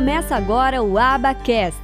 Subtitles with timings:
[0.00, 1.78] Começa agora o Abacast,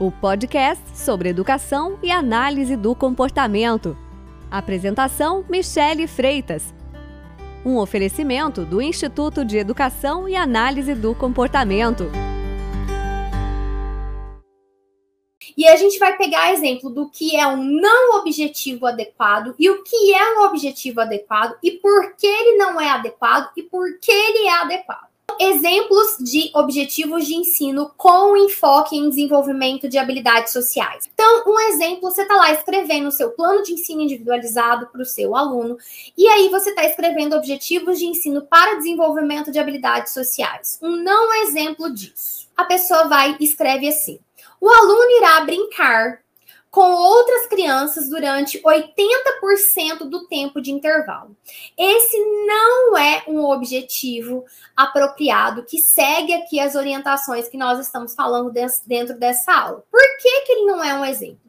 [0.00, 3.94] o podcast sobre educação e análise do comportamento.
[4.50, 6.72] Apresentação: Michele Freitas.
[7.62, 12.10] Um oferecimento do Instituto de Educação e Análise do Comportamento.
[15.54, 19.82] E a gente vai pegar exemplo do que é um não objetivo adequado e o
[19.82, 24.10] que é um objetivo adequado e por que ele não é adequado e por que
[24.10, 25.11] ele é adequado.
[25.40, 31.10] Exemplos de objetivos de ensino com enfoque em desenvolvimento de habilidades sociais.
[31.12, 35.06] Então, um exemplo, você está lá escrevendo o seu plano de ensino individualizado para o
[35.06, 35.76] seu aluno,
[36.16, 40.78] e aí você está escrevendo objetivos de ensino para desenvolvimento de habilidades sociais.
[40.82, 42.48] Um não exemplo disso.
[42.56, 44.18] A pessoa vai e escreve assim:
[44.60, 46.21] o aluno irá brincar
[46.72, 51.36] com outras crianças durante 80% do tempo de intervalo.
[51.76, 54.42] Esse não é um objetivo
[54.74, 58.50] apropriado que segue aqui as orientações que nós estamos falando
[58.86, 59.84] dentro dessa aula.
[59.90, 61.42] Por que, que ele não é um exemplo?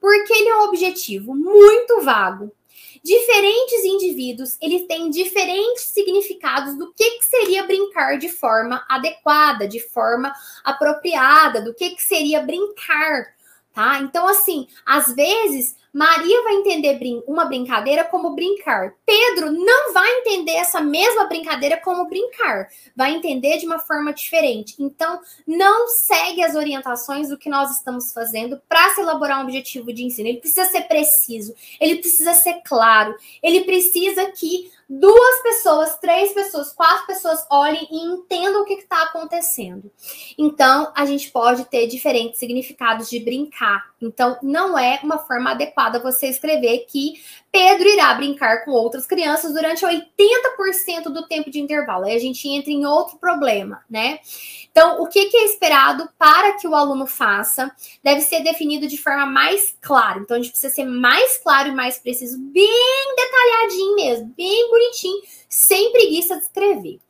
[0.00, 2.52] Porque ele é um objetivo muito vago.
[3.02, 9.80] Diferentes indivíduos, eles têm diferentes significados do que, que seria brincar de forma adequada, de
[9.80, 13.37] forma apropriada, do que, que seria brincar
[13.74, 14.00] tá?
[14.00, 18.94] Então, assim, às vezes Maria vai entender brin uma brincadeira como brincar.
[19.06, 22.68] Pedro não vai entender essa mesma brincadeira como brincar.
[22.94, 24.76] Vai entender de uma forma diferente.
[24.78, 29.92] Então, não segue as orientações do que nós estamos fazendo para se elaborar um objetivo
[29.92, 30.28] de ensino.
[30.28, 36.72] Ele precisa ser preciso, ele precisa ser claro, ele precisa que duas pessoas, três pessoas,
[36.72, 39.90] quatro pessoas olhem e entendam o que está acontecendo.
[40.38, 43.90] Então, a gente pode ter diferentes significados de brincar.
[44.00, 47.20] Então, não é uma forma adequada você escrever que
[47.52, 52.04] Pedro irá brincar com outras crianças durante 80% do tempo de intervalo.
[52.04, 54.20] Aí a gente entra em outro problema, né?
[54.70, 59.26] Então, o que, é esperado para que o aluno faça deve ser definido de forma
[59.26, 60.20] mais clara.
[60.20, 64.70] Então, a gente precisa ser mais claro e mais preciso, bem detalhadinho mesmo, bem
[65.48, 67.00] sem preguiça de escrever.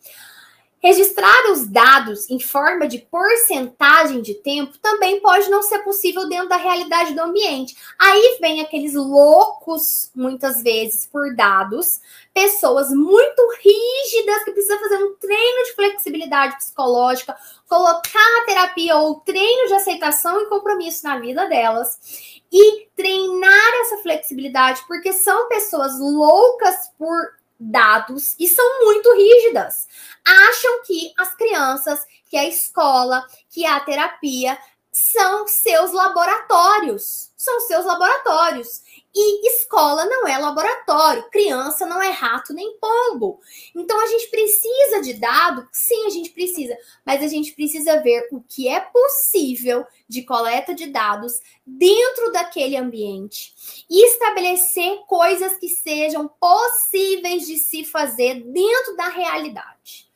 [0.81, 6.49] Registrar os dados em forma de porcentagem de tempo também pode não ser possível dentro
[6.49, 7.77] da realidade do ambiente.
[7.99, 12.01] Aí vem aqueles loucos, muitas vezes, por dados,
[12.33, 17.37] pessoas muito rígidas que precisam fazer um treino de flexibilidade psicológica,
[17.69, 23.99] colocar a terapia ou treino de aceitação e compromisso na vida delas e treinar essa
[23.99, 29.89] flexibilidade, porque são pessoas loucas por dados e são muito rígidas.
[30.25, 34.59] Acham que as crianças, que a escola, que a terapia
[34.93, 37.31] são seus laboratórios.
[37.37, 38.83] São seus laboratórios.
[39.21, 43.41] E escola não é laboratório, criança não é rato nem pombo.
[43.75, 45.69] Então a gente precisa de dado?
[45.73, 50.73] Sim, a gente precisa, mas a gente precisa ver o que é possível de coleta
[50.73, 58.97] de dados dentro daquele ambiente e estabelecer coisas que sejam possíveis de se fazer dentro
[58.97, 60.08] da realidade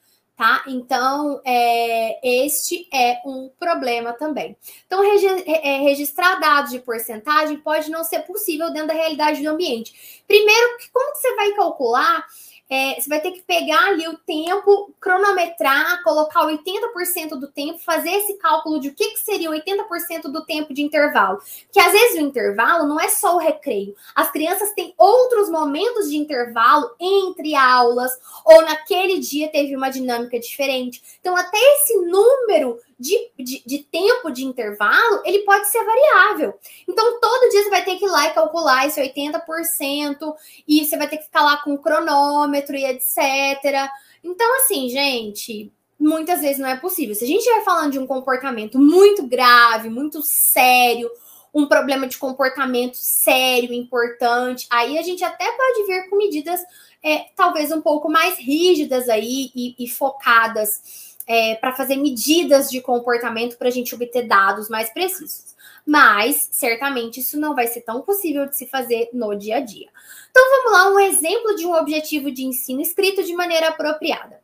[0.43, 0.65] tá?
[0.67, 4.57] Então, é, este é um problema também.
[4.85, 9.49] Então, regi é, registrar dados de porcentagem pode não ser possível dentro da realidade do
[9.49, 10.23] ambiente.
[10.27, 12.27] Primeiro, como que você vai calcular
[12.73, 18.09] é, você vai ter que pegar ali o tempo, cronometrar, colocar 80% do tempo, fazer
[18.09, 21.39] esse cálculo de o que, que seria 80% do tempo de intervalo.
[21.71, 23.95] Que às vezes o intervalo não é só o recreio.
[24.15, 28.11] As crianças têm outros momentos de intervalo entre aulas,
[28.43, 31.03] ou naquele dia teve uma dinâmica diferente.
[31.21, 36.55] Então, até esse número de, de, de, tempo de intervalo, ele pode ser variável.
[36.89, 40.35] Então, todo dia você vai ter que ir lá e calcular esse 80%,
[40.69, 43.91] e você vai ter que ficar lá com o cronômetro e etc.
[44.23, 47.15] Então, assim, gente, muitas vezes não é possível.
[47.17, 51.11] Se a gente estiver falando de um comportamento muito grave, muito sério,
[51.53, 56.61] um problema de comportamento sério, importante, aí a gente até pode vir com medidas
[57.05, 62.81] é, talvez um pouco mais rígidas aí e, e focadas é, para fazer medidas de
[62.81, 65.53] comportamento para a gente obter dados mais precisos.
[65.87, 69.89] Mas, certamente, isso não vai ser tão possível de se fazer no dia a dia.
[70.31, 74.41] Então, vamos lá, um exemplo de um objetivo de ensino escrito de maneira apropriada.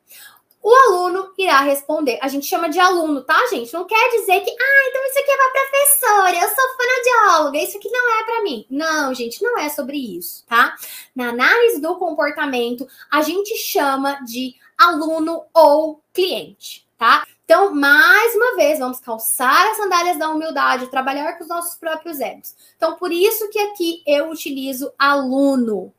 [0.61, 2.19] O aluno irá responder.
[2.21, 3.73] A gente chama de aluno, tá, gente?
[3.73, 7.79] Não quer dizer que, ah, então isso aqui é para professora, eu sou fonoaudióloga, isso
[7.79, 8.67] aqui não é para mim.
[8.69, 10.75] Não, gente, não é sobre isso, tá?
[11.15, 17.27] Na análise do comportamento, a gente chama de aluno ou cliente, tá?
[17.45, 22.21] Então, mais uma vez, vamos calçar as sandálias da humildade, trabalhar com os nossos próprios
[22.21, 22.55] egos.
[22.77, 25.93] Então, por isso que aqui eu utilizo aluno,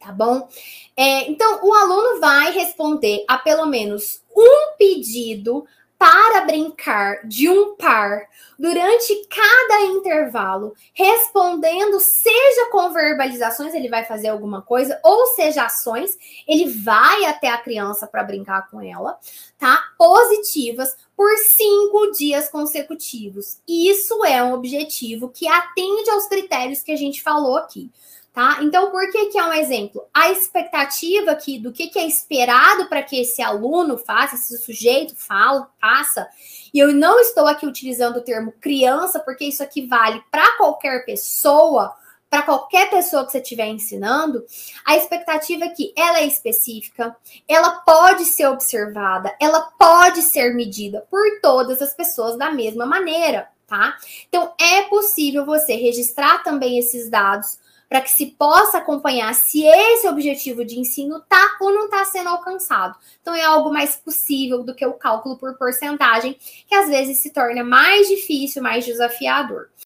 [0.00, 0.48] tá bom?
[0.96, 5.66] É, então, o aluno vai responder a pelo menos um pedido
[5.98, 14.28] para brincar de um par durante cada intervalo, respondendo, seja com verbalizações, ele vai fazer
[14.28, 16.16] alguma coisa, ou seja, ações,
[16.46, 19.18] ele vai até a criança para brincar com ela,
[19.58, 19.82] tá?
[19.98, 23.58] Positivas por cinco dias consecutivos.
[23.66, 27.90] Isso é um objetivo que atende aos critérios que a gente falou aqui.
[28.38, 28.58] Tá?
[28.62, 30.06] Então, por que, que é um exemplo?
[30.14, 35.16] A expectativa aqui do que, que é esperado para que esse aluno faça, esse sujeito
[35.16, 36.24] fala, faça,
[36.72, 41.04] e eu não estou aqui utilizando o termo criança, porque isso aqui vale para qualquer
[41.04, 41.92] pessoa,
[42.30, 44.46] para qualquer pessoa que você estiver ensinando,
[44.84, 47.16] a expectativa é que ela é específica,
[47.48, 53.48] ela pode ser observada, ela pode ser medida por todas as pessoas da mesma maneira,
[53.66, 53.98] tá?
[54.28, 57.58] Então, é possível você registrar também esses dados
[57.88, 62.28] para que se possa acompanhar se esse objetivo de ensino está ou não está sendo
[62.28, 62.96] alcançado.
[63.20, 66.36] Então é algo mais possível do que o cálculo por porcentagem,
[66.66, 69.70] que às vezes se torna mais difícil, mais desafiador.